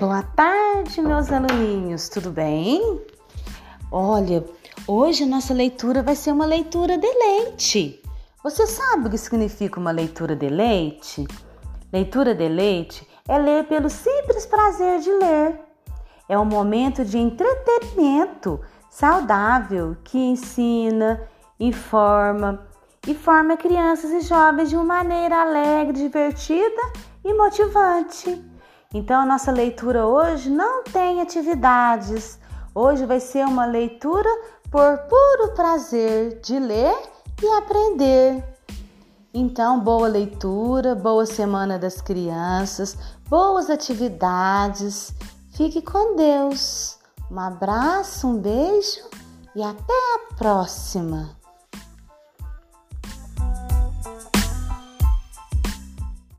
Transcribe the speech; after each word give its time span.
Boa 0.00 0.22
tarde, 0.22 1.02
meus 1.02 1.32
aluninhos, 1.32 2.08
tudo 2.08 2.30
bem? 2.30 3.02
Olha, 3.90 4.44
hoje 4.86 5.24
a 5.24 5.26
nossa 5.26 5.52
leitura 5.52 6.04
vai 6.04 6.14
ser 6.14 6.30
uma 6.30 6.46
leitura 6.46 6.96
de 6.96 7.08
leite. 7.08 8.00
Você 8.44 8.64
sabe 8.68 9.08
o 9.08 9.10
que 9.10 9.18
significa 9.18 9.80
uma 9.80 9.90
leitura 9.90 10.36
de 10.36 10.48
leite? 10.48 11.26
Leitura 11.92 12.32
de 12.32 12.48
leite 12.48 13.04
é 13.26 13.38
ler 13.38 13.64
pelo 13.64 13.90
simples 13.90 14.46
prazer 14.46 15.00
de 15.00 15.10
ler. 15.10 15.60
É 16.28 16.38
um 16.38 16.44
momento 16.44 17.04
de 17.04 17.18
entretenimento 17.18 18.60
saudável 18.88 19.96
que 20.04 20.16
ensina, 20.16 21.28
informa 21.58 22.68
e 23.04 23.14
forma 23.16 23.56
crianças 23.56 24.12
e 24.12 24.20
jovens 24.20 24.70
de 24.70 24.76
uma 24.76 24.84
maneira 24.84 25.42
alegre, 25.42 25.94
divertida 25.94 26.92
e 27.24 27.34
motivante. 27.34 28.57
Então, 28.92 29.20
a 29.20 29.26
nossa 29.26 29.52
leitura 29.52 30.06
hoje 30.06 30.48
não 30.48 30.82
tem 30.82 31.20
atividades. 31.20 32.38
Hoje 32.74 33.04
vai 33.04 33.20
ser 33.20 33.44
uma 33.44 33.66
leitura 33.66 34.28
por 34.70 34.98
puro 35.08 35.54
prazer 35.54 36.40
de 36.40 36.58
ler 36.58 36.96
e 37.42 37.46
aprender. 37.58 38.42
Então, 39.32 39.78
boa 39.78 40.08
leitura, 40.08 40.94
boa 40.94 41.26
semana 41.26 41.78
das 41.78 42.00
crianças, 42.00 42.96
boas 43.28 43.68
atividades. 43.68 45.12
Fique 45.52 45.82
com 45.82 46.16
Deus. 46.16 46.98
Um 47.30 47.38
abraço, 47.38 48.26
um 48.26 48.38
beijo 48.38 49.04
e 49.54 49.62
até 49.62 49.92
a 49.92 50.34
próxima! 50.34 51.37